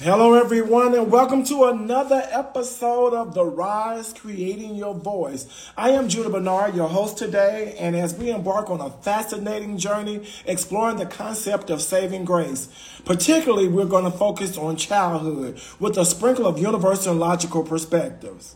[0.00, 5.72] Hello, everyone, and welcome to another episode of The Rise Creating Your Voice.
[5.76, 10.24] I am Judah Bernard, your host today, and as we embark on a fascinating journey
[10.46, 12.68] exploring the concept of saving grace,
[13.04, 18.54] particularly we're going to focus on childhood with a sprinkle of universal and logical perspectives.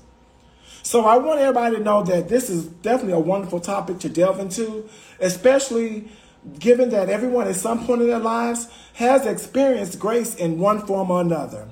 [0.84, 4.38] So I want everybody to know that this is definitely a wonderful topic to delve
[4.38, 4.88] into,
[5.18, 6.08] especially
[6.58, 11.10] given that everyone at some point in their lives has experienced grace in one form
[11.10, 11.68] or another.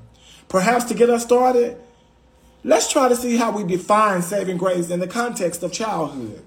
[0.48, 1.76] Perhaps to get us started,
[2.64, 6.44] let's try to see how we define saving grace in the context of childhood.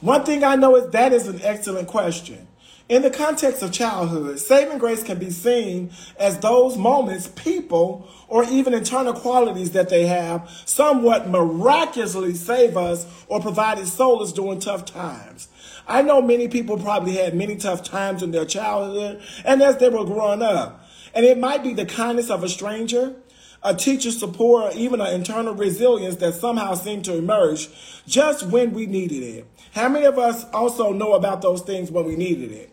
[0.00, 2.46] One thing I know is that is an excellent question.
[2.88, 8.42] In the context of childhood, saving grace can be seen as those moments, people, or
[8.44, 14.84] even internal qualities that they have somewhat miraculously save us or provided solace during tough
[14.84, 15.46] times.
[15.86, 19.88] I know many people probably had many tough times in their childhood and as they
[19.88, 20.86] were growing up.
[21.14, 23.14] And it might be the kindness of a stranger,
[23.62, 27.68] a teacher's support, or even an internal resilience that somehow seemed to emerge
[28.06, 29.46] just when we needed it.
[29.72, 32.72] How many of us also know about those things when we needed it?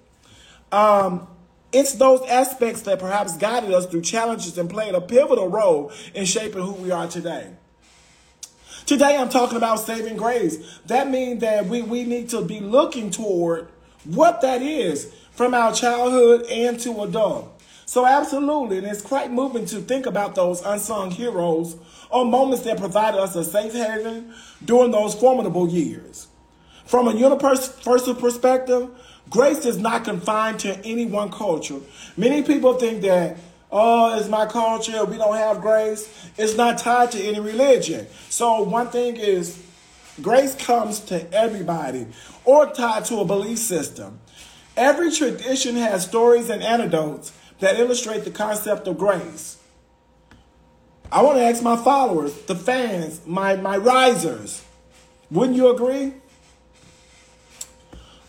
[0.71, 1.27] Um,
[1.71, 6.25] it's those aspects that perhaps guided us through challenges and played a pivotal role in
[6.25, 7.51] shaping who we are today.
[8.87, 10.79] Today I'm talking about saving grace.
[10.85, 13.67] That means that we, we need to be looking toward
[14.05, 17.61] what that is from our childhood and to adult.
[17.85, 21.75] So absolutely, and it's quite moving to think about those unsung heroes
[22.09, 26.27] or moments that provided us a safe haven during those formidable years.
[26.85, 28.89] From a universal perspective,
[29.29, 31.81] grace is not confined to any one culture.
[32.15, 33.35] Many people think that
[33.71, 36.29] oh, it's my culture, we don't have grace.
[36.37, 38.07] It's not tied to any religion.
[38.29, 39.61] So one thing is
[40.21, 42.07] grace comes to everybody
[42.45, 44.19] or tied to a belief system.
[44.75, 49.57] Every tradition has stories and anecdotes that illustrate the concept of grace.
[51.11, 54.63] I want to ask my followers, the fans, my, my risers,
[55.31, 56.13] wouldn't you agree?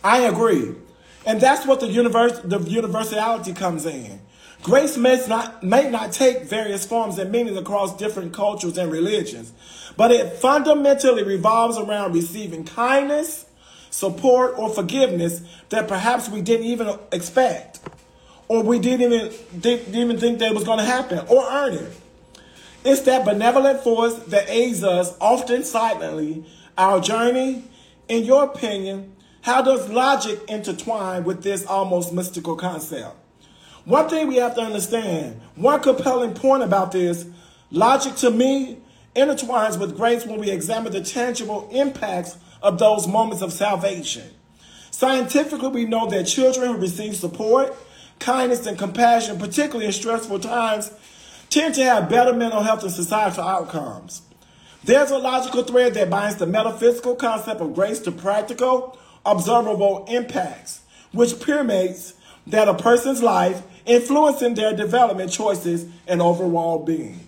[0.03, 0.75] I agree.
[1.25, 4.21] And that's what the universe the universality comes in.
[4.61, 9.53] Grace may not, may not take various forms and meanings across different cultures and religions,
[9.95, 13.45] but it fundamentally revolves around receiving kindness,
[13.89, 17.79] support, or forgiveness that perhaps we didn't even expect,
[18.49, 21.93] or we didn't even, didn't even think that was going to happen, or earn it.
[22.83, 26.45] It's that benevolent force that aids us, often silently,
[26.77, 27.63] our journey.
[28.07, 33.15] In your opinion, how does logic intertwine with this almost mystical concept?
[33.89, 37.25] One thing we have to understand, one compelling point about this,
[37.71, 38.77] logic to me
[39.15, 44.29] intertwines with grace when we examine the tangible impacts of those moments of salvation.
[44.91, 47.75] Scientifically, we know that children who receive support,
[48.19, 50.91] kindness, and compassion, particularly in stressful times,
[51.49, 54.21] tend to have better mental health and societal outcomes.
[54.83, 60.81] There's a logical thread that binds the metaphysical concept of grace to practical, observable impacts,
[61.11, 62.13] which permeates
[62.45, 67.19] that a person's life influencing their development choices and overall being.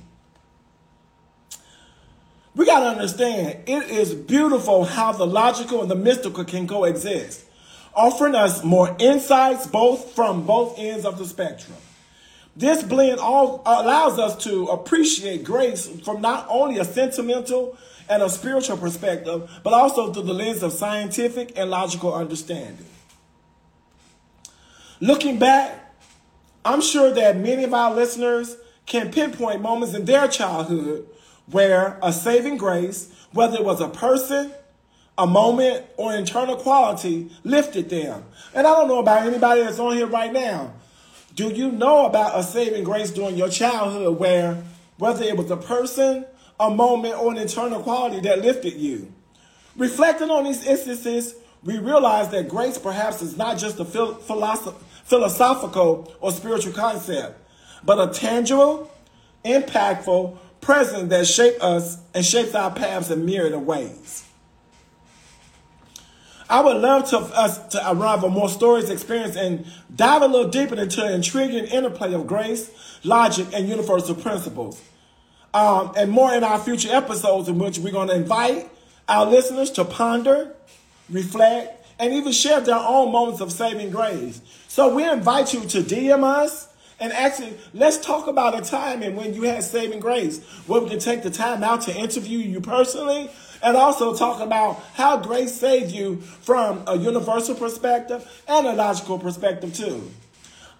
[2.55, 7.45] We got to understand it is beautiful how the logical and the mystical can coexist,
[7.95, 11.77] offering us more insights both from both ends of the spectrum.
[12.55, 17.77] This blend all allows us to appreciate grace from not only a sentimental
[18.09, 22.85] and a spiritual perspective, but also through the lens of scientific and logical understanding.
[24.99, 25.80] Looking back,
[26.63, 31.07] I'm sure that many of our listeners can pinpoint moments in their childhood
[31.47, 34.51] where a saving grace, whether it was a person,
[35.17, 38.23] a moment, or internal quality, lifted them.
[38.53, 40.73] And I don't know about anybody that's on here right now.
[41.35, 44.63] Do you know about a saving grace during your childhood where,
[44.97, 46.25] whether it was a person,
[46.59, 49.11] a moment, or an internal quality that lifted you?
[49.77, 53.85] Reflecting on these instances, we realize that grace perhaps is not just a
[55.05, 57.39] philosophical or spiritual concept,
[57.83, 58.91] but a tangible,
[59.45, 64.25] impactful presence that shapes us and shapes our paths in myriad of ways.
[66.49, 69.65] I would love to us to unravel more stories, experience, and
[69.95, 72.69] dive a little deeper into the intriguing interplay of grace,
[73.05, 74.81] logic, and universal principles.
[75.53, 78.69] Um, and more in our future episodes, in which we're going to invite
[79.07, 80.53] our listeners to ponder,
[81.11, 84.41] reflect, and even share their own moments of saving grace.
[84.67, 86.69] So we invite you to DM us
[87.01, 90.89] and actually let's talk about a time and when you had saving grace, where we
[90.89, 93.29] can take the time out to interview you personally
[93.63, 99.17] and also talk about how grace saved you from a universal perspective and a logical
[99.17, 100.11] perspective too.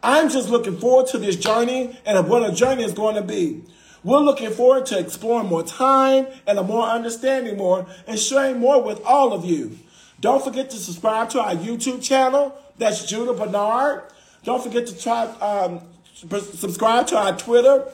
[0.03, 3.63] I'm just looking forward to this journey and what a journey is going to be.
[4.03, 8.81] We're looking forward to exploring more time and a more understanding more and sharing more
[8.81, 9.77] with all of you.
[10.21, 12.55] Don't forget to subscribe to our YouTube channel.
[12.77, 14.03] That's Judah Bernard.
[14.43, 15.81] Don't forget to try um,
[16.13, 17.85] subscribe to our Twitter,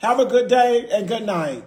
[0.00, 1.62] Have a good day and good night.